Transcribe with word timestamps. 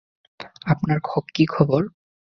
আপনার 0.65 0.97
কি 1.35 1.43
খবর? 1.45 1.81